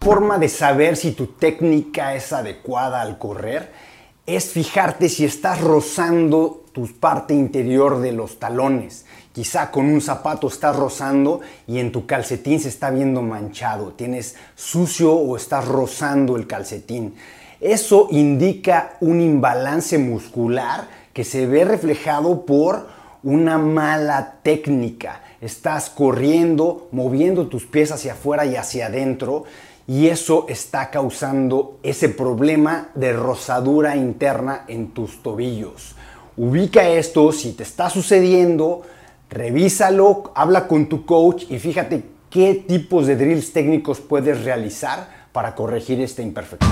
[0.00, 3.70] forma de saber si tu técnica es adecuada al correr
[4.26, 9.04] es fijarte si estás rozando tu parte interior de los talones.
[9.32, 14.36] Quizá con un zapato estás rozando y en tu calcetín se está viendo manchado, tienes
[14.54, 17.14] sucio o estás rozando el calcetín.
[17.60, 22.86] Eso indica un imbalance muscular que se ve reflejado por
[23.22, 25.22] una mala técnica.
[25.40, 29.44] Estás corriendo, moviendo tus pies hacia afuera y hacia adentro
[29.86, 35.96] y eso está causando ese problema de rosadura interna en tus tobillos.
[36.36, 38.82] Ubica esto, si te está sucediendo,
[39.28, 45.54] revísalo, habla con tu coach y fíjate qué tipos de drills técnicos puedes realizar para
[45.54, 46.70] corregir esta imperfección.